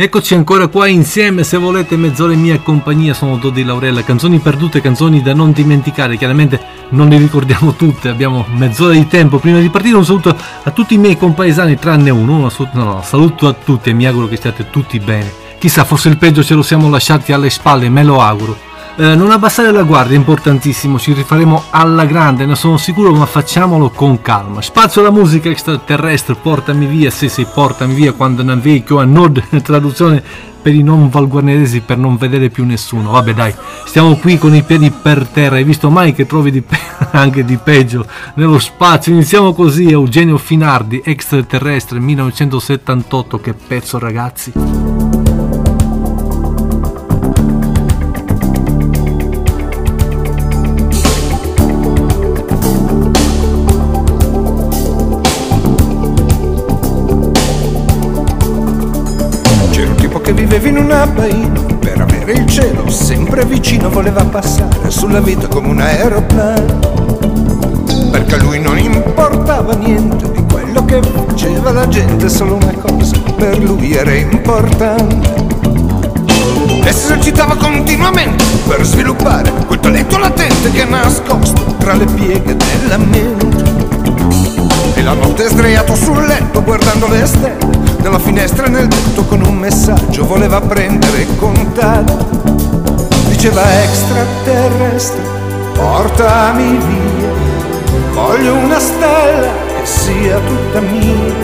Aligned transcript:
Eccoci 0.00 0.34
ancora 0.34 0.68
qua 0.68 0.86
insieme, 0.86 1.42
se 1.42 1.56
volete 1.56 1.96
mezz'ora 1.96 2.32
in 2.32 2.38
mia 2.38 2.60
compagnia, 2.60 3.12
sono 3.14 3.36
Dodi 3.36 3.64
Laurella, 3.64 4.04
canzoni 4.04 4.38
perdute, 4.38 4.80
canzoni 4.80 5.22
da 5.22 5.34
non 5.34 5.50
dimenticare, 5.50 6.16
chiaramente 6.16 6.60
non 6.90 7.08
le 7.08 7.18
ricordiamo 7.18 7.74
tutte, 7.74 8.08
abbiamo 8.08 8.46
mezz'ora 8.50 8.92
di 8.92 9.08
tempo 9.08 9.40
prima 9.40 9.58
di 9.58 9.68
partire, 9.70 9.96
un 9.96 10.04
saluto 10.04 10.36
a 10.62 10.70
tutti 10.70 10.94
i 10.94 10.98
miei 10.98 11.16
compaesani 11.16 11.76
tranne 11.80 12.10
uno, 12.10 12.44
un 12.44 12.48
saluto, 12.48 12.78
no, 12.78 13.02
saluto 13.02 13.48
a 13.48 13.52
tutti 13.52 13.90
e 13.90 13.92
mi 13.92 14.06
auguro 14.06 14.28
che 14.28 14.36
stiate 14.36 14.70
tutti 14.70 15.00
bene, 15.00 15.32
chissà 15.58 15.82
forse 15.82 16.08
il 16.08 16.16
peggio 16.16 16.44
ce 16.44 16.54
lo 16.54 16.62
siamo 16.62 16.88
lasciati 16.88 17.32
alle 17.32 17.50
spalle, 17.50 17.88
me 17.88 18.04
lo 18.04 18.20
auguro. 18.20 18.67
Eh, 19.00 19.14
non 19.14 19.30
abbassare 19.30 19.70
la 19.70 19.84
guardia 19.84 20.16
è 20.16 20.18
importantissimo, 20.18 20.98
ci 20.98 21.12
rifaremo 21.12 21.66
alla 21.70 22.04
grande, 22.04 22.46
ne 22.46 22.56
sono 22.56 22.78
sicuro, 22.78 23.12
ma 23.12 23.26
facciamolo 23.26 23.90
con 23.90 24.20
calma. 24.20 24.60
Spazio 24.60 25.02
alla 25.02 25.12
musica 25.12 25.48
extraterrestre, 25.48 26.34
portami 26.34 26.84
via, 26.86 27.08
se 27.08 27.28
sei 27.28 27.46
portami 27.46 27.94
via 27.94 28.12
quando 28.12 28.42
navigo 28.42 28.98
a 28.98 29.04
nord, 29.04 29.40
traduzione 29.62 30.20
per 30.60 30.74
i 30.74 30.82
non 30.82 31.10
valguarneresi 31.10 31.82
per 31.82 31.96
non 31.96 32.16
vedere 32.16 32.50
più 32.50 32.64
nessuno. 32.64 33.12
Vabbè 33.12 33.34
dai, 33.34 33.54
stiamo 33.84 34.16
qui 34.16 34.36
con 34.36 34.52
i 34.52 34.64
piedi 34.64 34.90
per 34.90 35.28
terra, 35.28 35.54
hai 35.54 35.64
visto 35.64 35.90
mai 35.90 36.12
che 36.12 36.26
trovi 36.26 36.50
di 36.50 36.62
pe- 36.62 36.76
anche 37.12 37.44
di 37.44 37.56
peggio 37.56 38.04
nello 38.34 38.58
spazio? 38.58 39.12
Iniziamo 39.12 39.52
così, 39.52 39.88
Eugenio 39.88 40.38
Finardi, 40.38 41.00
extraterrestre 41.04 42.00
1978, 42.00 43.38
che 43.38 43.54
pezzo 43.54 44.00
ragazzi. 44.00 44.87
Baina 61.12 61.60
per 61.78 62.00
avere 62.00 62.32
il 62.32 62.46
cielo 62.46 62.88
sempre 62.90 63.44
vicino 63.44 63.88
voleva 63.88 64.24
passare 64.24 64.90
sulla 64.90 65.20
vita 65.20 65.46
come 65.48 65.68
un 65.68 65.80
aeroplano. 65.80 66.78
Perché 68.10 68.34
a 68.34 68.38
lui 68.38 68.60
non 68.60 68.78
importava 68.78 69.74
niente 69.74 70.30
di 70.30 70.44
quello 70.50 70.84
che 70.84 71.00
faceva 71.02 71.72
la 71.72 71.88
gente 71.88 72.28
solo 72.28 72.54
una 72.56 72.72
cosa 72.72 73.16
per 73.36 73.58
lui 73.58 73.92
era 73.94 74.14
importante. 74.14 75.46
E 76.84 76.92
si 76.92 77.04
esercitava 77.04 77.56
continuamente 77.56 78.44
per 78.66 78.84
sviluppare 78.84 79.50
quel 79.66 79.80
talento 79.80 80.18
latente 80.18 80.70
che 80.70 80.82
è 80.82 80.86
nascosto 80.86 81.74
tra 81.78 81.94
le 81.94 82.06
pieghe 82.06 82.56
della 82.56 82.98
mente 82.98 83.57
la 85.08 85.14
notte 85.14 85.48
sdraiato 85.48 85.94
sul 85.94 86.26
letto 86.26 86.62
guardando 86.62 87.08
le 87.08 87.24
stelle 87.24 87.80
dalla 88.02 88.18
finestra 88.18 88.66
nel 88.66 88.88
tetto 88.88 89.24
con 89.24 89.40
un 89.40 89.56
messaggio 89.56 90.26
voleva 90.26 90.60
prendere 90.60 91.26
contatto. 91.38 92.26
Diceva 93.28 93.62
extraterrestre, 93.84 95.22
portami 95.72 96.76
via, 96.76 97.32
voglio 98.12 98.52
una 98.52 98.78
stella 98.78 99.50
che 99.78 99.86
sia 99.86 100.38
tutta 100.40 100.80
mia. 100.80 101.34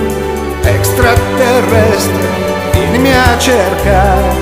Extraterrestre, 0.61 2.29
vienimi 2.71 3.15
a 3.15 3.39
cercare, 3.39 4.35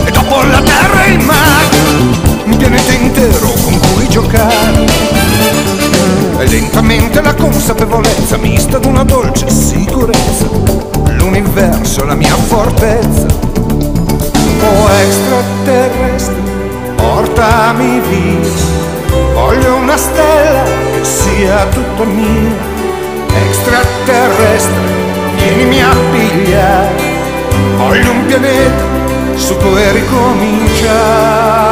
e 0.07 0.11
dopo 0.11 0.43
la 0.43 0.61
terra 0.61 1.05
il 1.07 1.21
mare, 1.21 1.77
un 2.47 2.57
pianeta 2.57 2.93
intero 2.95 3.53
con 3.63 3.79
cui 3.79 4.09
giocare. 4.09 4.87
E 6.39 6.47
lentamente 6.49 7.21
la 7.21 7.35
consapevolezza 7.35 8.37
mista 8.39 8.79
ad 8.79 8.87
una 8.87 9.05
dolce 9.05 9.49
sicurezza, 9.49 10.49
l'universo 11.11 12.03
è 12.03 12.07
la 12.07 12.17
mia 12.17 12.35
fortezza 12.35 13.43
extraterrestre, 15.01 16.37
portami 16.97 18.01
via. 18.01 18.51
Voglio 19.35 19.75
una 19.77 19.97
stella 19.97 20.63
che 20.93 21.05
sia 21.05 21.67
tutta 21.67 22.05
mia. 22.05 22.71
Extraterrestre, 23.47 24.75
vienimi 25.37 25.83
a 25.83 25.95
pigliare. 26.11 27.11
Voglio 27.77 28.11
un 28.11 28.27
pianeta 28.27 28.85
su 29.37 29.57
cui 29.57 29.91
ricominciare. 29.93 31.72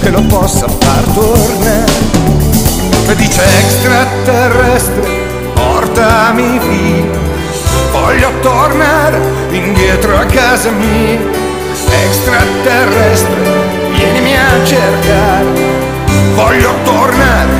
che 0.00 0.10
lo 0.10 0.22
possa 0.22 0.66
far 0.68 1.02
tornare. 1.14 1.92
E 3.08 3.14
dice 3.16 3.42
extraterrestre, 3.64 5.08
portami 5.54 6.58
via, 6.58 7.18
voglio 7.92 8.30
tornare 8.40 9.18
indietro 9.50 10.18
a 10.18 10.24
casa 10.24 10.70
mia. 10.70 11.18
extraterrestre, 12.04 13.36
vienimi 13.92 14.34
a 14.36 14.64
cercare. 14.64 15.46
Voglio 16.34 16.74
tornare 16.84 17.52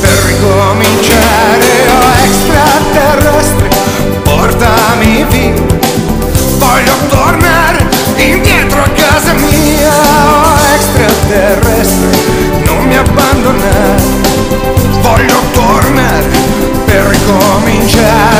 per 0.00 0.10
ricominciare, 0.26 1.66
oh 1.88 2.12
extraterrestre, 2.24 3.68
portami 4.22 5.24
via. 5.28 5.62
Voglio 6.58 6.92
tornare 7.08 7.86
indietro 8.16 8.80
a 8.80 8.88
casa 8.88 9.32
mia, 9.34 9.92
extraterrestre, 11.24 12.62
non 12.64 12.84
mi 12.84 12.96
abbandonare. 12.96 14.02
Voglio 15.00 15.40
tornare 15.52 16.28
per 16.84 17.02
ricominciare. 17.06 18.33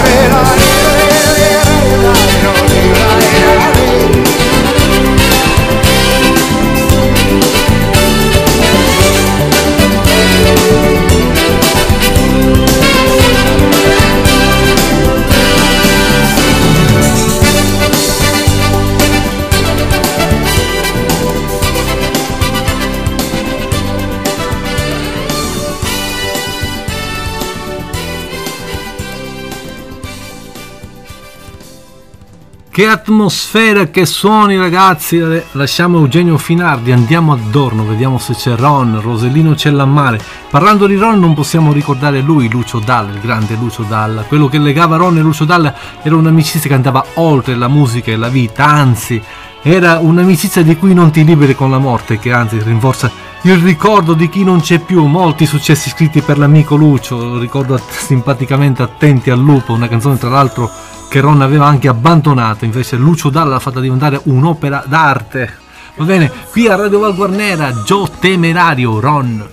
Che 32.74 32.88
atmosfera, 32.88 33.84
che 33.84 34.04
suoni 34.04 34.58
ragazzi, 34.58 35.22
lasciamo 35.52 35.98
Eugenio 35.98 36.36
Finardi, 36.38 36.90
andiamo 36.90 37.32
a 37.32 37.38
Dorno, 37.40 37.86
vediamo 37.86 38.18
se 38.18 38.34
c'è 38.34 38.56
Ron, 38.56 39.00
Rosellino 39.00 39.54
Cellammare. 39.54 40.20
Parlando 40.50 40.88
di 40.88 40.96
Ron 40.96 41.20
non 41.20 41.34
possiamo 41.34 41.72
ricordare 41.72 42.20
lui, 42.20 42.50
Lucio 42.50 42.80
Dalla, 42.80 43.12
il 43.12 43.20
grande 43.20 43.54
Lucio 43.54 43.84
Dalla. 43.84 44.22
Quello 44.22 44.48
che 44.48 44.58
legava 44.58 44.96
Ron 44.96 45.18
e 45.18 45.20
Lucio 45.20 45.44
Dalla 45.44 45.72
era 46.02 46.16
un'amicizia 46.16 46.68
che 46.68 46.74
andava 46.74 47.04
oltre 47.14 47.54
la 47.54 47.68
musica 47.68 48.10
e 48.10 48.16
la 48.16 48.26
vita, 48.26 48.66
anzi 48.66 49.22
era 49.62 50.00
un'amicizia 50.00 50.64
di 50.64 50.76
cui 50.76 50.94
non 50.94 51.12
ti 51.12 51.24
liberi 51.24 51.54
con 51.54 51.70
la 51.70 51.78
morte, 51.78 52.18
che 52.18 52.32
anzi 52.32 52.60
rinforza 52.60 53.08
il 53.42 53.58
ricordo 53.58 54.14
di 54.14 54.28
chi 54.28 54.42
non 54.42 54.60
c'è 54.60 54.80
più, 54.80 55.04
molti 55.04 55.46
successi 55.46 55.90
scritti 55.90 56.22
per 56.22 56.38
l'amico 56.38 56.74
Lucio, 56.74 57.38
ricordo 57.38 57.78
simpaticamente 57.86 58.82
Attenti 58.82 59.30
al 59.30 59.38
lupo, 59.38 59.74
una 59.74 59.86
canzone 59.86 60.18
tra 60.18 60.30
l'altro 60.30 60.68
che 61.14 61.20
Ron 61.20 61.42
aveva 61.42 61.66
anche 61.66 61.86
abbandonato, 61.86 62.64
invece 62.64 62.96
Lucio 62.96 63.30
Dalla 63.30 63.50
l'ha 63.50 63.60
fatta 63.60 63.78
diventare 63.78 64.20
un'opera 64.24 64.82
d'arte. 64.84 65.48
Va 65.94 66.04
bene, 66.04 66.28
qui 66.50 66.66
a 66.66 66.74
Radio 66.74 66.98
Val 66.98 67.14
Guarnera, 67.14 67.70
Joe 67.70 68.08
Temerario, 68.18 68.98
Ron. 68.98 69.48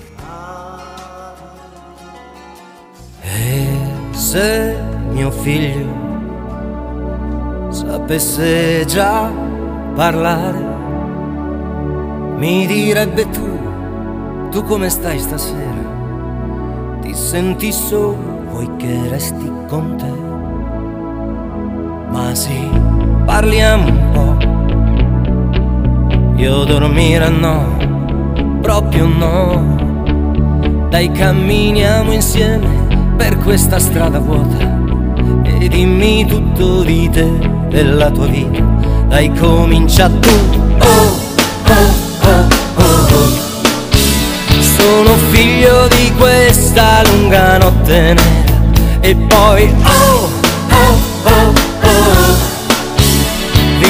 E 3.21 3.67
se 4.09 4.75
mio 5.11 5.29
figlio 5.29 5.85
sapesse 7.69 8.83
già 8.87 9.29
parlare, 9.93 10.65
mi 12.37 12.65
direbbe 12.65 13.29
tu, 13.29 14.49
tu 14.49 14.63
come 14.63 14.89
stai 14.89 15.19
stasera? 15.19 16.97
Ti 17.01 17.13
senti 17.13 17.71
solo, 17.71 18.47
vuoi 18.49 18.67
che 18.77 19.09
resti 19.09 19.51
con 19.67 19.95
te? 19.95 20.30
Ma 22.11 22.35
sì, 22.35 22.69
parliamo 23.25 23.87
un 23.87 24.09
po'. 24.11 24.35
Io 26.41 26.63
dormire 26.65 27.29
no, 27.29 28.59
proprio 28.61 29.05
no. 29.07 29.79
Dai 30.89 31.09
camminiamo 31.11 32.11
insieme 32.11 32.67
per 33.15 33.37
questa 33.37 33.79
strada 33.79 34.19
vuota. 34.19 34.79
E 35.43 35.67
dimmi 35.69 36.25
tutto 36.25 36.83
di 36.83 37.09
te, 37.09 37.29
della 37.69 38.11
tua 38.11 38.25
vita. 38.25 38.61
Dai 39.07 39.31
comincia 39.33 40.09
tu. 40.09 40.29
Oh, 40.79 41.15
oh, 41.67 41.93
oh, 42.23 42.47
oh, 42.75 43.07
oh. 43.13 43.29
Sono 44.59 45.15
figlio 45.29 45.87
di 45.87 46.11
questa 46.17 47.03
lunga 47.09 47.57
notte 47.57 48.13
nera. 48.13 48.49
E 48.99 49.15
poi 49.15 49.73
oh, 49.83 50.10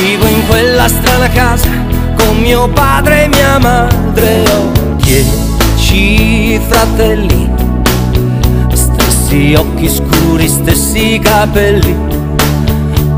Vivo 0.01 0.25
in 0.25 0.47
quella 0.47 0.87
strana 0.87 1.29
casa 1.29 1.69
con 2.17 2.37
mio 2.37 2.67
padre 2.69 3.25
e 3.25 3.27
mia 3.27 3.59
madre. 3.59 4.43
Ho 4.49 4.95
dieci 4.95 6.59
fratelli, 6.67 7.47
stessi 8.73 9.53
occhi 9.53 9.87
scuri, 9.87 10.47
stessi 10.47 11.19
capelli. 11.21 11.95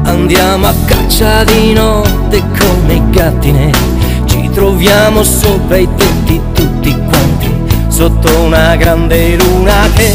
Andiamo 0.04 0.68
a 0.68 0.74
caccia 0.84 1.46
di 1.46 1.72
notte 1.72 2.44
come 2.60 2.96
i 2.96 3.10
gatti 3.12 3.52
neri. 3.52 4.26
Ci 4.26 4.50
troviamo 4.50 5.24
sopra 5.24 5.78
i 5.78 5.88
tetti 5.96 6.42
tutti 6.52 6.94
quanti, 6.94 7.50
sotto 7.88 8.40
una 8.40 8.76
grande 8.76 9.38
luna 9.38 9.88
che 9.96 10.12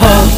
oh, 0.00 0.33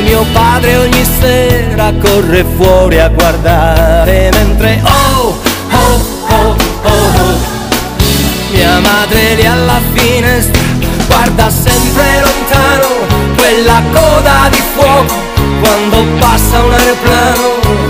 che 0.00 0.02
mio 0.02 0.24
padre 0.32 0.76
ogni 0.76 1.04
sera 1.20 1.92
corre 2.00 2.44
fuori 2.56 2.98
a 2.98 3.08
guardare 3.08 4.30
mentre 4.32 4.80
oh, 4.82 5.38
oh, 5.72 6.00
oh, 6.28 6.56
oh, 6.82 6.90
oh. 6.90 7.38
Mia 8.52 8.80
madre 8.80 9.34
lì 9.34 9.46
alla 9.46 9.80
finestra 9.92 10.62
guarda 11.06 11.50
sempre 11.50 12.20
lontano 12.20 12.88
quella 13.36 13.82
coda 13.92 14.48
di 14.50 14.62
fuoco 14.74 15.14
quando 15.60 16.04
passa 16.18 16.62
un 16.62 16.72
aeroplano. 16.72 17.88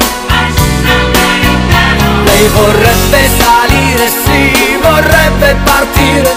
Lei 2.25 2.49
vorrebbe 2.49 3.29
salire, 3.39 4.09
sì, 4.25 4.79
vorrebbe 4.83 5.57
partire, 5.65 6.35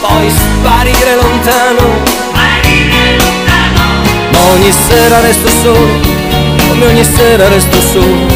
poi 0.00 0.30
sparire 0.30 1.14
lontano 1.16 2.20
ogni 4.48 4.72
sera 4.72 5.20
resto 5.20 5.48
solo, 5.48 6.00
come 6.68 6.86
ogni 6.86 7.04
sera 7.04 7.48
resto 7.48 7.80
solo. 7.80 8.28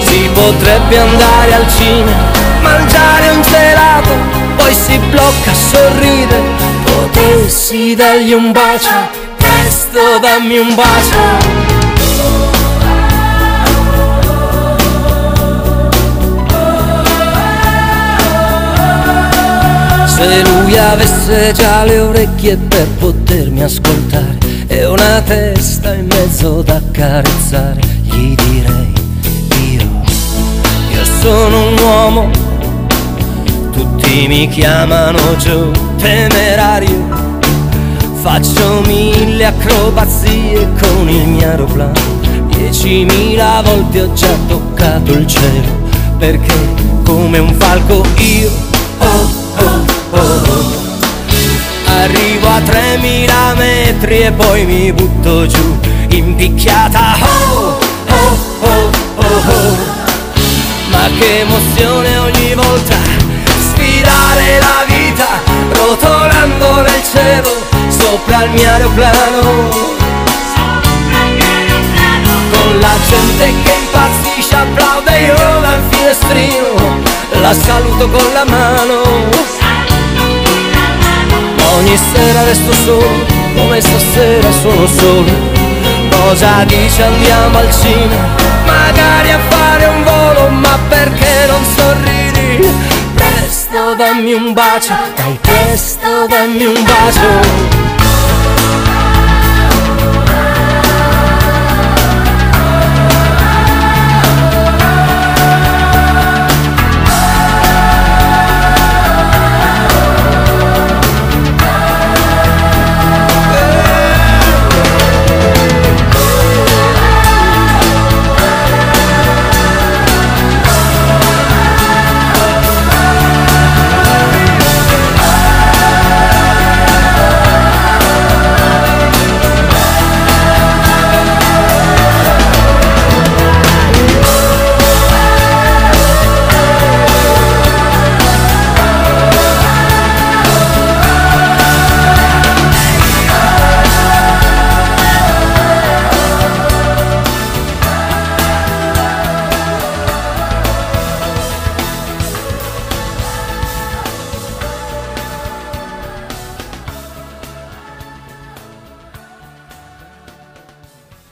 Si 0.00 0.28
potrebbe 0.32 0.98
andare 0.98 1.54
al 1.54 1.66
cinema, 1.68 2.30
mangiare 2.60 3.30
un 3.30 3.42
gelato, 3.42 4.10
poi 4.56 4.74
si 4.74 4.98
blocca, 5.10 5.52
sorride. 5.52 6.40
Potessi 6.84 7.94
dargli 7.94 8.32
un 8.32 8.52
bacio, 8.52 8.90
presto 9.36 10.18
dammi 10.20 10.58
un 10.58 10.74
bacio. 10.74 11.70
Se 20.06 20.42
lui 20.42 20.78
avesse 20.78 21.52
già 21.52 21.84
le 21.84 21.98
orecchie 21.98 22.56
per 22.56 22.86
potermi 22.98 23.62
ascoltare 23.62 24.11
e 24.72 24.86
una 24.86 25.20
testa 25.20 25.92
in 25.92 26.06
mezzo 26.06 26.62
da 26.62 26.76
accarezzare, 26.76 27.80
gli 28.04 28.34
direi 28.34 28.92
io, 29.70 30.02
io 30.94 31.04
sono 31.20 31.68
un 31.68 31.78
uomo, 31.78 32.30
tutti 33.70 34.26
mi 34.28 34.48
chiamano 34.48 35.18
Joe 35.36 35.70
temerario, 35.98 37.06
faccio 38.22 38.80
mille 38.86 39.44
acrobazie 39.44 40.66
con 40.80 41.06
il 41.06 41.28
mio 41.28 41.46
aeroplano, 41.46 42.00
diecimila 42.48 43.60
volte 43.62 44.00
ho 44.00 44.12
già 44.14 44.34
toccato 44.48 45.12
il 45.12 45.26
cielo, 45.26 45.68
perché 46.16 46.54
come 47.02 47.38
un 47.38 47.52
falco 47.58 48.02
io, 48.16 48.50
oh 48.98 49.28
oh 49.56 49.84
oh, 50.12 50.18
oh 50.18 50.91
Arrivo 52.02 52.48
a 52.48 52.60
3000 52.60 53.54
metri 53.54 54.22
e 54.22 54.32
poi 54.32 54.64
mi 54.64 54.92
butto 54.92 55.46
giù 55.46 55.78
in 56.08 56.34
picchiata 56.34 57.16
oh, 57.20 57.78
oh, 58.08 58.38
oh, 58.60 58.90
oh, 59.14 59.22
oh. 59.22 59.76
Ma 60.90 61.08
che 61.16 61.42
emozione 61.42 62.18
ogni 62.18 62.54
volta 62.54 62.96
sfidare 63.70 64.58
la 64.58 64.84
vita 64.86 65.28
rotolando 65.70 66.80
nel 66.80 67.02
cielo 67.08 67.50
sopra 67.86 68.44
il 68.44 68.50
mio 68.50 68.68
aeroplano. 68.68 69.40
Con 72.50 72.78
la 72.80 72.96
gente 73.08 73.52
che 73.62 73.72
impazzisce 73.80 74.56
applaude 74.56 75.20
io 75.20 75.60
dal 75.60 75.82
finestrino 75.88 77.00
la 77.40 77.54
saluto 77.54 78.08
con 78.08 78.32
la 78.32 78.44
mano 78.44 79.61
Ogni 81.82 81.96
sera 81.96 82.44
resto 82.44 82.72
solo, 82.72 83.10
come 83.56 83.80
stasera 83.80 84.52
sono 84.52 84.86
solo 84.86 85.32
Cosa 86.10 86.62
dice 86.62 87.02
andiamo 87.02 87.58
al 87.58 87.68
cinema 87.72 88.52
magari 88.64 89.32
a 89.32 89.38
fare 89.48 89.86
un 89.86 90.04
volo, 90.04 90.48
ma 90.48 90.78
perché 90.88 91.46
non 91.48 91.64
sorridi? 91.64 92.68
Presto 93.14 93.94
dammi 93.96 94.32
un 94.32 94.52
bacio, 94.52 94.94
dai 95.16 95.38
presto 95.40 96.26
dammi 96.28 96.64
un 96.64 96.84
bacio. 96.84 97.91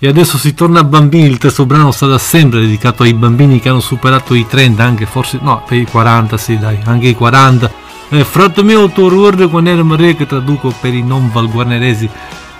E 0.02 0.08
adesso 0.08 0.38
si 0.38 0.54
torna 0.54 0.80
a 0.80 0.84
bambini, 0.84 1.26
il 1.26 1.36
terzo 1.36 1.66
brano 1.66 1.92
sarà 1.92 2.16
sempre 2.16 2.60
dedicato 2.60 3.02
ai 3.02 3.12
bambini 3.12 3.60
che 3.60 3.68
hanno 3.68 3.80
superato 3.80 4.32
i 4.32 4.46
30, 4.46 4.82
anche 4.82 5.04
forse, 5.04 5.38
no, 5.42 5.62
per 5.68 5.76
i 5.76 5.84
40, 5.84 6.38
sì 6.38 6.56
dai, 6.56 6.78
anche 6.84 7.08
i 7.08 7.14
40. 7.14 7.70
Eh, 8.08 8.24
fratto 8.24 8.64
mio, 8.64 8.88
tu 8.88 9.10
ricordi 9.10 9.46
quando 9.46 9.68
era 9.68 9.82
Maria 9.82 10.14
che 10.14 10.24
traduco 10.24 10.72
per 10.80 10.94
i 10.94 11.02
non 11.02 11.30
valguarneresi? 11.30 12.08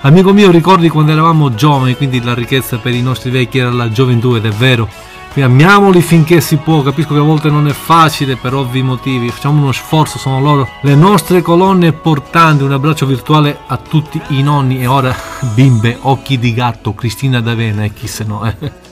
Amico 0.03 0.35
mio, 0.35 0.51
ricordi 0.51 0.91
quando 0.91 1.13
eravamo 1.13 1.55
giovani, 1.55 1.97
quindi 1.97 2.23
la 2.23 2.35
ricchezza 2.35 2.77
per 2.77 2.93
i 2.93 3.01
nostri 3.01 3.31
vecchi 3.31 3.57
era 3.57 3.71
la 3.71 3.91
gioventù 3.91 4.35
ed 4.35 4.45
è 4.45 4.51
vero. 4.51 4.87
Quindi 5.33 5.53
amiamoli 5.53 6.03
finché 6.03 6.41
si 6.41 6.57
può, 6.57 6.83
capisco 6.83 7.15
che 7.15 7.21
a 7.21 7.23
volte 7.23 7.51
non 7.51 7.69
è 7.69 7.73
facile 7.73 8.37
per 8.37 8.53
ovvi 8.53 8.83
motivi, 8.83 9.31
facciamo 9.31 9.63
uno 9.63 9.71
sforzo, 9.71 10.19
sono 10.19 10.41
loro 10.41 10.69
le 10.83 10.97
nostre 10.97 11.41
colonne 11.41 11.93
portanti, 11.93 12.65
un 12.65 12.73
abbraccio 12.73 13.07
virtuale 13.07 13.59
a 13.67 13.77
tutti 13.77 14.21
i 14.31 14.43
nonni 14.43 14.81
e 14.81 14.87
ora 14.87 15.15
bimbe, 15.55 15.97
occhi 16.01 16.37
di 16.37 16.53
gatto, 16.53 16.95
Cristina 16.95 17.41
D'Avena 17.41 17.85
e 17.85 17.93
chi 17.93 18.09
se 18.09 18.25
no. 18.25 18.45
Eh. 18.45 18.89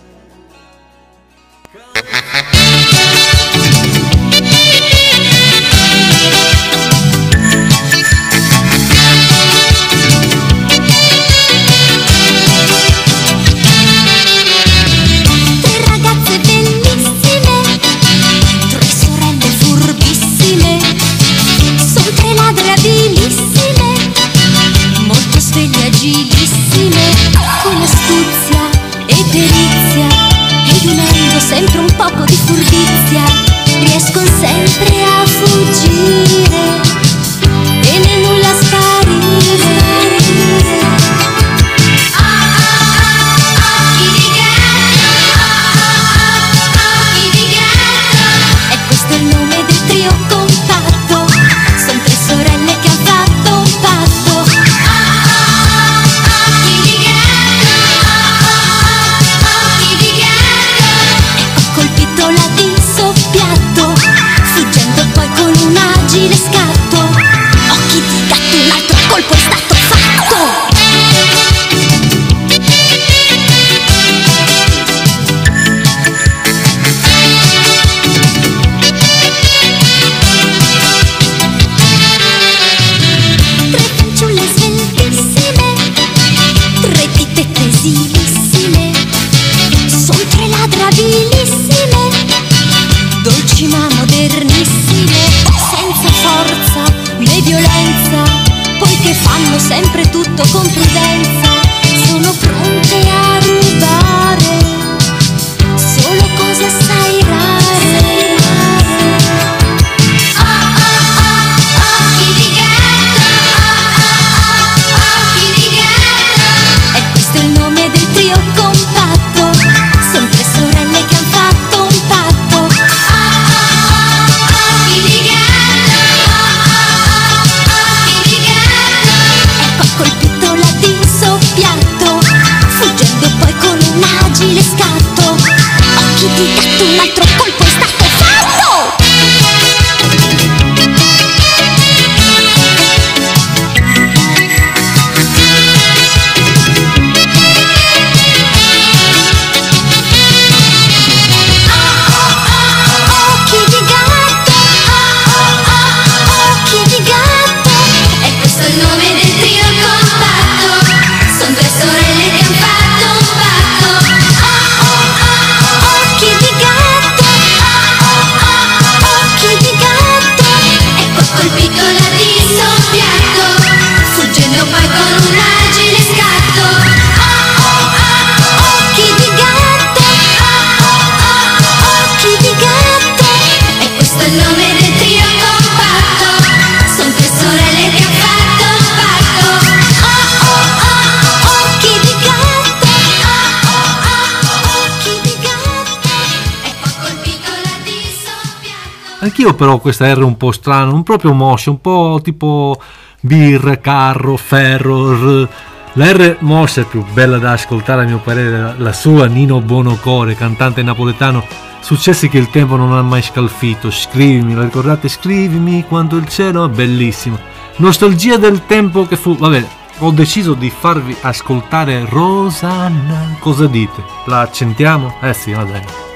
Sentivo 199.38 199.56
però 199.56 199.78
questa 199.78 200.12
R 200.12 200.24
un 200.24 200.36
po' 200.36 200.50
strana, 200.50 200.90
un 200.90 201.04
proprio 201.04 201.32
moscia, 201.32 201.70
un 201.70 201.80
po' 201.80 202.18
tipo 202.24 202.76
birra, 203.20 203.78
carro, 203.78 204.36
ferro, 204.36 205.12
r. 205.12 205.48
La 205.92 206.10
R 206.10 206.38
mossa 206.40 206.80
è 206.80 206.84
più 206.84 207.04
bella 207.12 207.38
da 207.38 207.52
ascoltare 207.52 208.02
a 208.02 208.04
mio 208.04 208.18
parere, 208.18 208.74
la 208.76 208.92
sua 208.92 209.26
Nino 209.26 209.60
Bonocore, 209.60 210.34
cantante 210.34 210.82
napoletano, 210.82 211.44
successi 211.78 212.28
che 212.28 212.38
il 212.38 212.50
tempo 212.50 212.74
non 212.74 212.92
ha 212.92 213.02
mai 213.02 213.22
scalfito. 213.22 213.92
Scrivimi, 213.92 214.56
la 214.56 214.64
ricordate? 214.64 215.06
Scrivimi 215.08 215.84
quando 215.86 216.16
il 216.16 216.26
cielo 216.26 216.64
è 216.64 216.68
bellissimo. 216.68 217.38
Nostalgia 217.76 218.38
del 218.38 218.66
tempo 218.66 219.06
che 219.06 219.14
fu... 219.14 219.36
Vabbè, 219.36 219.64
ho 219.98 220.10
deciso 220.10 220.54
di 220.54 220.68
farvi 220.68 221.16
ascoltare 221.20 222.04
Rosanna. 222.08 223.36
Cosa 223.38 223.68
dite? 223.68 224.02
La 224.26 224.40
accentiamo? 224.40 225.14
Eh 225.20 225.32
sì, 225.32 225.52
va 225.52 225.62
bene. 225.62 226.07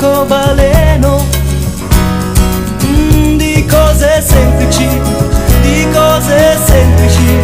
Un 0.00 0.06
arcobaleno 0.06 1.26
mm, 2.84 3.36
di 3.36 3.66
cose 3.66 4.24
semplici 4.26 4.88
di 5.62 5.86
cose 5.92 6.58
semplici 6.64 7.38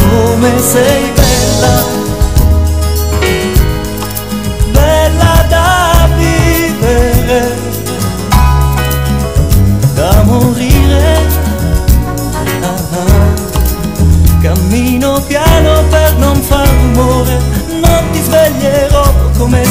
come 0.00 0.58
sei 0.58 1.12
bella 1.14 1.98
bella 4.72 5.44
da 5.48 6.08
vivere, 6.16 7.54
da 9.94 10.22
morire. 10.24 11.18
Ah, 12.62 12.74
ah. 12.92 13.38
Cammino 14.42 15.20
piano 15.26 15.84
per 15.90 16.16
non 16.16 16.40
far 16.40 16.66
rumore, 16.66 17.38
non 17.80 18.10
ti 18.10 18.20
sveglierò 18.20 19.12
come 19.36 19.69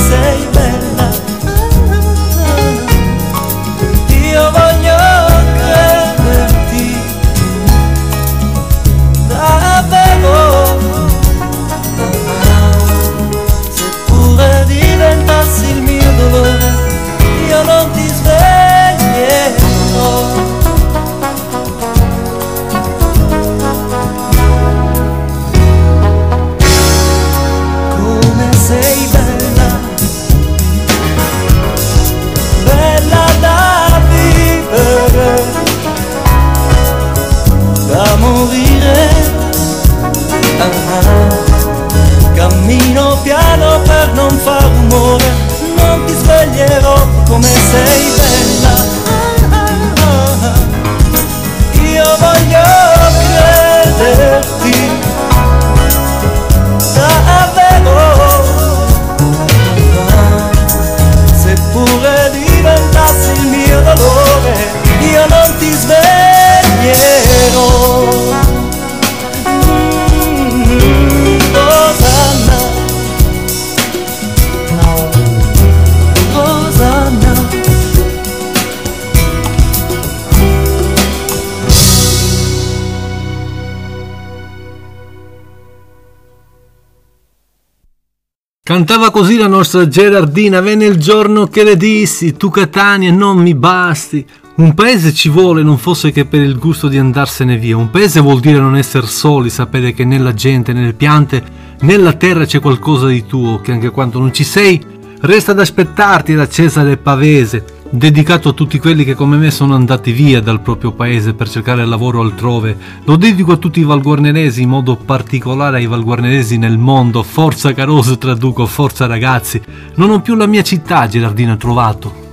Cantava 88.79 89.11
così 89.11 89.35
la 89.35 89.47
nostra 89.47 89.89
Gerardina, 89.89 90.61
venne 90.61 90.85
il 90.85 90.95
giorno 90.95 91.47
che 91.47 91.65
le 91.65 91.75
dissi, 91.75 92.37
tu 92.37 92.49
Catania 92.49 93.11
non 93.11 93.35
mi 93.35 93.53
basti. 93.53 94.25
Un 94.55 94.73
paese 94.73 95.13
ci 95.13 95.27
vuole 95.27 95.63
non 95.63 95.77
fosse 95.77 96.11
che 96.11 96.23
per 96.23 96.39
il 96.39 96.57
gusto 96.57 96.87
di 96.87 96.97
andarsene 96.97 97.57
via. 97.57 97.75
Un 97.75 97.89
paese 97.89 98.21
vuol 98.21 98.39
dire 98.39 98.57
non 98.57 98.77
essere 98.77 99.05
soli, 99.05 99.49
sapere 99.49 99.91
che 99.91 100.05
nella 100.05 100.33
gente, 100.33 100.71
nelle 100.71 100.93
piante, 100.93 101.43
nella 101.81 102.13
terra 102.13 102.45
c'è 102.45 102.61
qualcosa 102.61 103.07
di 103.07 103.25
tuo, 103.25 103.59
che 103.59 103.73
anche 103.73 103.89
quando 103.89 104.17
non 104.17 104.33
ci 104.33 104.45
sei, 104.45 104.81
resta 105.23 105.51
ad 105.51 105.59
aspettarti 105.59 106.33
da 106.33 106.47
Cesare 106.47 106.95
Pavese. 106.95 107.78
Dedicato 107.89 108.49
a 108.49 108.53
tutti 108.53 108.77
quelli 108.77 109.03
che 109.03 109.15
come 109.15 109.37
me 109.37 109.51
sono 109.51 109.73
andati 109.73 110.11
via 110.11 110.41
dal 110.41 110.61
proprio 110.61 110.91
paese 110.91 111.33
per 111.33 111.49
cercare 111.49 111.85
lavoro 111.85 112.21
altrove. 112.21 112.77
Lo 113.05 113.15
dedico 113.15 113.53
a 113.53 113.57
tutti 113.57 113.79
i 113.79 113.83
valguarneresi, 113.83 114.61
in 114.61 114.69
modo 114.69 114.95
particolare 114.95 115.77
ai 115.77 115.87
valguarneresi 115.87 116.57
nel 116.57 116.77
mondo. 116.77 117.23
Forza 117.23 117.73
Caroso 117.73 118.17
traduco, 118.17 118.65
forza 118.65 119.05
ragazzi. 119.05 119.61
Non 119.95 120.11
ho 120.11 120.21
più 120.21 120.35
la 120.35 120.45
mia 120.45 120.61
città, 120.61 121.07
Gerardino 121.07 121.57
trovato. 121.57 122.28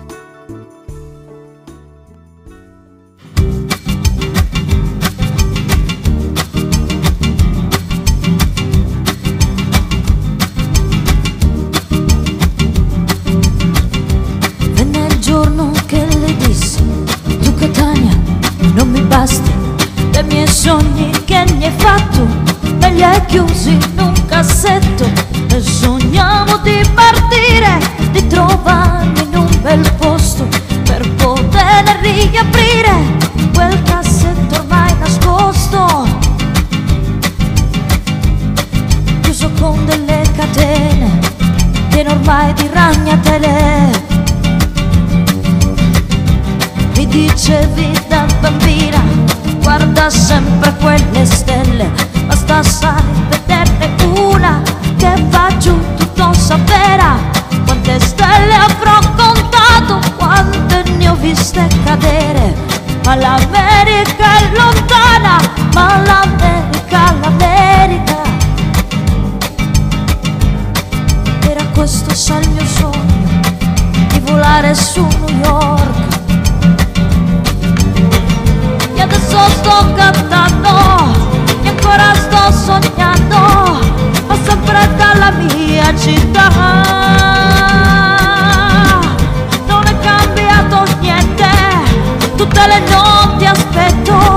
Dicevi 47.16 47.98
da 48.08 48.26
bambina, 48.40 49.02
guarda 49.62 50.10
sempre 50.10 50.74
quelle 50.78 51.24
stelle 51.24 51.90
basta 52.26 52.62
sai 52.62 53.02
vederne 53.30 53.88
una 54.18 54.60
che 54.98 55.14
va 55.30 55.48
giù 55.56 55.74
tutto 55.96 56.34
sapera 56.34 57.16
quante 57.64 57.98
stelle 58.00 58.54
avrò 58.54 58.98
contato 59.16 59.98
quante 60.16 60.82
ne 60.98 61.08
ho 61.08 61.14
viste 61.14 61.66
cadere. 61.84 62.54
Ma 63.04 63.14
l'America 63.14 64.28
è 64.38 64.50
lontana 64.52 65.40
ma 65.72 66.02
l'America 66.04 67.14
l'America. 67.22 68.20
Era 71.48 71.64
questo 71.74 72.10
il 72.10 72.16
sogno 72.16 72.90
di 74.08 74.20
volare 74.20 74.74
su 74.74 75.00
New 75.00 75.38
York 75.44 75.55
sto 79.66 79.92
cantando 79.94 80.68
ancora 81.64 82.14
sto 82.14 82.52
sognando, 82.52 83.80
ma 84.28 84.36
sempre 84.44 84.88
dalla 84.96 85.30
mia 85.32 85.92
città. 85.98 86.48
Non 89.66 89.82
è 89.84 89.98
cambiato 89.98 90.84
niente, 91.00 91.48
tutte 92.36 92.66
le 92.68 92.80
notti 92.88 93.44
aspetto 93.44 94.35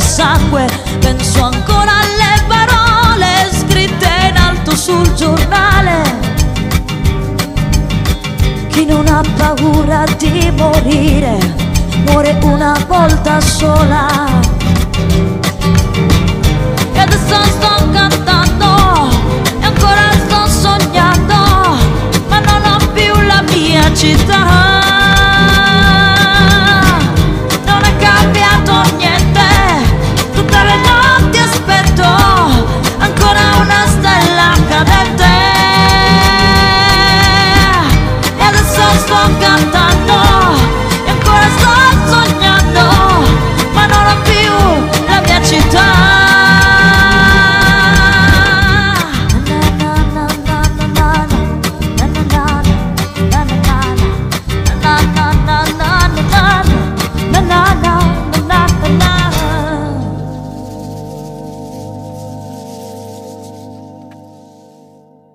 sangue, 0.00 0.66
penso 0.98 1.42
ancora 1.42 1.92
alle 2.00 2.42
parole 2.48 3.50
scritte 3.52 4.08
in 4.28 4.36
alto 4.36 4.74
sul 4.74 5.12
giornale. 5.14 6.02
Chi 8.68 8.84
non 8.84 9.06
ha 9.06 9.22
paura 9.36 10.04
di 10.18 10.50
morire, 10.56 11.38
muore 12.06 12.36
una 12.42 12.76
volta 12.88 13.40
sola 13.40 14.58
adesso 17.00 17.44
sto 17.44 17.88
cantando 17.92 19.10
e 19.60 19.64
ancora 19.64 20.12
sto 20.26 20.46
sognando, 20.46 21.34
ma 22.28 22.38
non 22.40 22.62
ho 22.64 22.92
più 22.92 23.12
la 23.26 23.42
mia 23.42 23.92
città. 23.94 24.39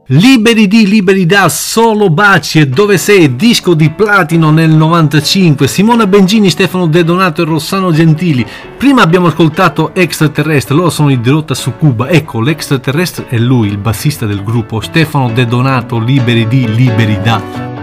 Liberi 0.09 0.67
di, 0.67 0.85
liberi 0.85 1.25
da, 1.25 1.49
solo 1.49 2.11
baci 2.11 2.59
e 2.59 2.67
dove 2.67 2.95
sei, 2.95 3.35
disco 3.35 3.73
di 3.73 3.89
platino 3.89 4.51
nel 4.51 4.69
95, 4.69 5.67
Simona 5.67 6.05
Bengini, 6.05 6.51
Stefano 6.51 6.85
De 6.85 7.03
Donato 7.03 7.41
e 7.41 7.45
Rossano 7.45 7.91
Gentili. 7.91 8.45
Prima 8.77 9.01
abbiamo 9.01 9.25
ascoltato 9.29 9.95
Extraterrestre, 9.95 10.75
loro 10.75 10.91
sono 10.91 11.09
in 11.09 11.23
diretta 11.23 11.55
su 11.55 11.73
Cuba. 11.75 12.07
Ecco, 12.09 12.39
l'extraterrestre 12.39 13.25
è 13.29 13.39
lui, 13.39 13.67
il 13.67 13.79
bassista 13.79 14.27
del 14.27 14.43
gruppo, 14.43 14.79
Stefano 14.79 15.31
De 15.31 15.47
Donato, 15.47 15.97
liberi 15.97 16.47
di, 16.47 16.71
liberi 16.71 17.19
da. 17.23 17.74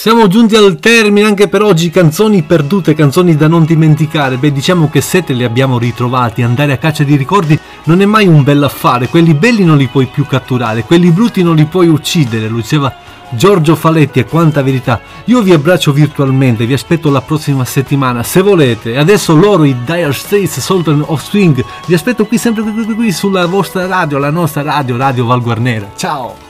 Siamo 0.00 0.28
giunti 0.28 0.56
al 0.56 0.78
termine 0.80 1.26
anche 1.26 1.46
per 1.46 1.62
oggi, 1.62 1.90
canzoni 1.90 2.42
perdute, 2.42 2.94
canzoni 2.94 3.36
da 3.36 3.48
non 3.48 3.66
dimenticare. 3.66 4.38
Beh, 4.38 4.50
diciamo 4.50 4.88
che 4.88 5.02
se 5.02 5.22
te 5.22 5.34
li 5.34 5.44
abbiamo 5.44 5.76
ritrovati, 5.76 6.40
andare 6.40 6.72
a 6.72 6.78
caccia 6.78 7.04
di 7.04 7.16
ricordi 7.16 7.58
non 7.84 8.00
è 8.00 8.06
mai 8.06 8.26
un 8.26 8.42
bel 8.42 8.62
affare. 8.62 9.08
Quelli 9.08 9.34
belli 9.34 9.62
non 9.62 9.76
li 9.76 9.88
puoi 9.88 10.06
più 10.06 10.24
catturare, 10.24 10.84
quelli 10.84 11.10
brutti 11.10 11.42
non 11.42 11.54
li 11.54 11.66
puoi 11.66 11.88
uccidere, 11.88 12.48
lo 12.48 12.56
diceva 12.56 12.90
Giorgio 13.28 13.76
Faletti 13.76 14.20
e 14.20 14.24
quanta 14.24 14.62
verità. 14.62 15.02
Io 15.26 15.42
vi 15.42 15.52
abbraccio 15.52 15.92
virtualmente, 15.92 16.64
vi 16.64 16.72
aspetto 16.72 17.10
la 17.10 17.20
prossima 17.20 17.66
settimana, 17.66 18.22
se 18.22 18.40
volete. 18.40 18.96
Adesso 18.96 19.34
loro, 19.34 19.64
i 19.64 19.76
Dire 19.84 20.14
Straits, 20.14 20.60
Sultan 20.60 21.04
of 21.08 21.22
Swing, 21.22 21.62
vi 21.84 21.92
aspetto 21.92 22.24
qui 22.24 22.38
sempre 22.38 22.62
qui, 22.62 22.72
qui, 22.72 22.94
qui 22.94 23.12
sulla 23.12 23.44
vostra 23.44 23.86
radio, 23.86 24.16
la 24.16 24.30
nostra 24.30 24.62
radio, 24.62 24.96
Radio 24.96 25.26
Valguarnera. 25.26 25.90
Ciao! 25.94 26.49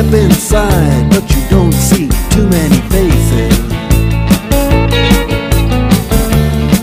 step 0.00 0.14
inside, 0.14 1.10
but 1.10 1.28
you 1.30 1.42
don't 1.50 1.72
see 1.72 2.08
too 2.30 2.46
many 2.48 2.80
faces. 2.88 3.58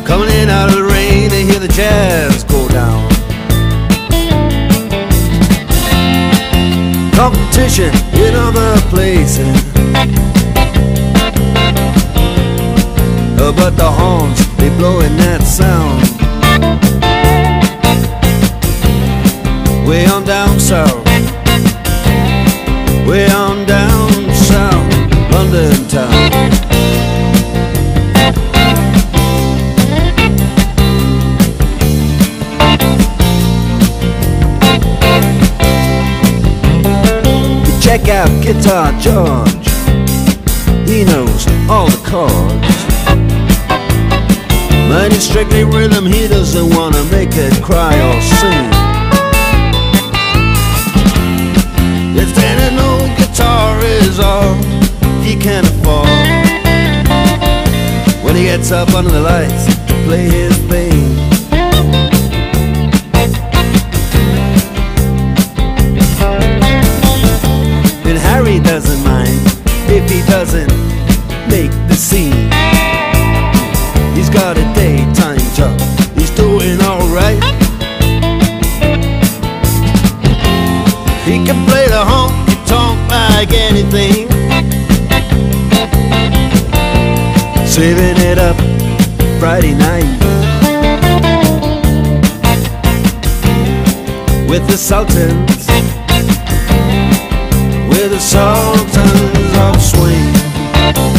Coming 0.05 0.29
in 0.29 0.49
out 0.49 0.69
of 0.69 0.75
the 0.75 0.83
rain 0.83 1.29
to 1.31 1.35
hear 1.35 1.59
the 1.59 1.67
jazz 1.67 2.43
go 2.43 2.67
down. 2.67 3.09
Competition 7.11 7.91
in 8.13 8.35
other 8.35 8.79
places. 8.89 9.55
Uh, 13.39 13.51
But 13.51 13.77
the 13.77 13.89
horns, 13.99 14.39
they 14.57 14.69
blowing 14.77 15.15
that 15.17 15.41
sound. 15.41 16.03
Way 19.87 20.05
on 20.05 20.23
down 20.25 20.59
south 20.59 21.06
Way 23.07 23.25
on 23.31 23.65
down 23.65 24.09
south 24.33 24.93
London 25.31 25.87
town. 25.87 26.11
Check 37.81 38.09
out 38.09 38.29
Guitar 38.43 38.91
George. 38.99 39.67
He 40.85 41.05
knows 41.05 41.47
all 41.69 41.87
the 41.87 42.01
chords. 42.05 42.77
Mine 44.89 45.13
is 45.13 45.27
strictly 45.27 45.63
rhythm 45.63 46.05
He 46.05 46.27
doesn't 46.27 46.75
wanna 46.75 47.03
make 47.05 47.29
it 47.33 47.63
cry 47.63 47.93
or 48.09 48.21
sing 48.21 48.76
can 55.37 55.63
afford. 55.65 56.07
When 58.23 58.35
he 58.35 58.43
gets 58.43 58.71
up 58.71 58.93
under 58.93 59.11
the 59.11 59.21
lights 59.21 59.65
to 59.87 59.93
play 60.05 60.29
his 60.29 60.57
thing 60.67 61.27
And 68.07 68.17
Harry 68.17 68.59
doesn't 68.59 69.03
mind 69.03 69.37
if 69.89 70.09
he 70.09 70.21
doesn't 70.31 70.71
make 71.49 71.71
the 71.89 71.93
scene. 71.93 72.49
He's 74.15 74.29
got 74.29 74.57
a 74.57 74.63
daytime 74.73 75.37
job, 75.53 75.77
he's 76.17 76.31
doing 76.31 76.79
alright. 76.81 77.43
He 81.25 81.43
can 81.45 81.65
play 81.67 81.87
the 81.87 82.03
honky 82.07 82.55
tonk 82.65 82.97
like 83.11 83.51
anything. 83.51 84.36
Saving 87.77 88.17
it 88.17 88.39
up 88.39 88.55
Friday 89.39 89.75
night 89.75 90.01
with 94.49 94.65
the 94.67 94.75
Sultans, 94.75 95.67
with 97.87 98.09
the 98.09 98.19
Sultans 98.19 99.57
of 99.59 99.79
Swing. 99.79 101.16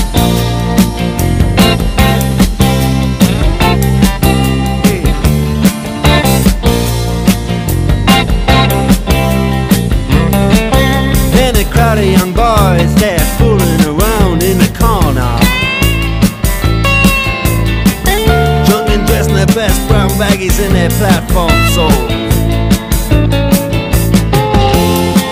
Baggies 20.19 20.59
in 20.59 20.73
their 20.73 20.91
platform 20.91 21.55
soles. 21.75 22.09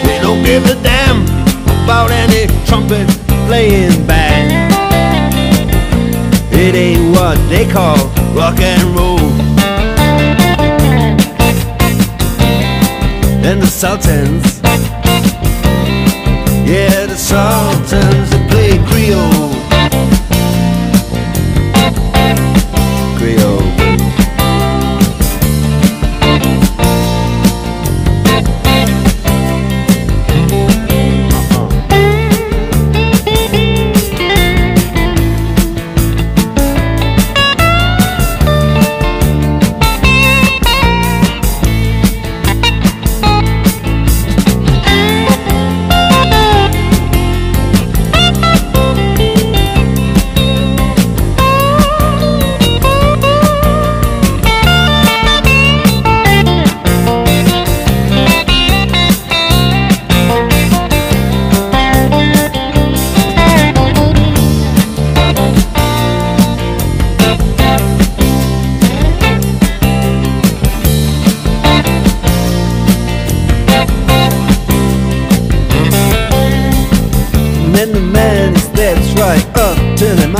They 0.06 0.18
don't 0.20 0.44
give 0.44 0.64
a 0.66 0.80
damn 0.80 1.24
about 1.82 2.12
any 2.12 2.46
trumpet 2.66 3.08
playing 3.48 4.06
band. 4.06 4.72
It 6.52 6.74
ain't 6.76 7.16
what 7.16 7.36
they 7.48 7.68
call 7.68 7.96
rock 8.32 8.60
and 8.60 8.84
roll. 8.96 9.18
And 13.44 13.60
the 13.60 13.66
Sultans 13.66 14.45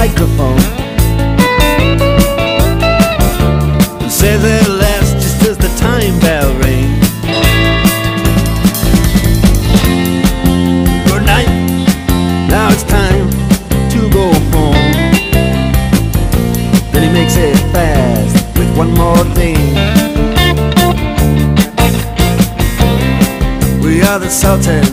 microphone 0.06 0.60
and 4.02 4.10
says 4.10 4.44
it 4.44 4.68
lasts 4.68 5.14
just 5.14 5.42
as 5.42 5.58
the 5.58 5.68
time 5.80 6.18
bell 6.20 6.52
rings. 6.62 7.08
Good 11.08 11.24
night, 11.26 11.50
now 12.48 12.68
it's 12.70 12.84
time 12.84 13.28
to 13.90 14.10
go 14.10 14.32
home. 14.54 14.74
Then 16.92 17.02
he 17.02 17.10
makes 17.12 17.36
it 17.36 17.56
fast 17.72 18.58
with 18.58 18.76
one 18.76 18.92
more 18.94 19.24
thing. 19.34 19.56
We 23.82 24.02
are 24.02 24.20
the 24.20 24.28
Sultan. 24.28 24.85